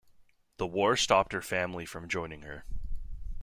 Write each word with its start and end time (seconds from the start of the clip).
The 0.57 0.65
war 0.65 0.95
stopped 0.97 1.31
her 1.31 1.43
family 1.43 1.85
from 1.85 2.09
joining 2.09 2.41
her. 2.41 2.65